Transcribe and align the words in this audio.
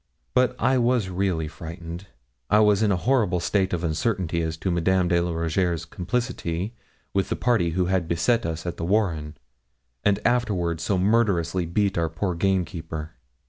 But 0.33 0.55
I 0.57 0.79
was 0.79 1.09
really 1.09 1.47
frightened. 1.47 2.07
I 2.49 2.57
was 2.57 2.81
in 2.81 2.91
a 2.91 2.95
horrible 2.95 3.39
state 3.39 3.71
of 3.71 3.83
uncertainty 3.83 4.41
as 4.41 4.57
to 4.57 4.71
Madame 4.71 5.07
de 5.09 5.21
la 5.21 5.29
Rougierre's 5.31 5.85
complicity 5.85 6.73
with 7.13 7.29
the 7.29 7.35
party 7.35 7.69
who 7.77 7.85
had 7.85 8.07
beset 8.07 8.43
us 8.43 8.65
at 8.65 8.77
the 8.77 8.83
warren, 8.83 9.37
and 10.03 10.17
afterwards 10.25 10.81
so 10.81 10.97
murderously 10.97 11.67
beat 11.67 11.99
our 11.99 12.09
poor 12.09 12.33
gamekeeper. 12.33 13.11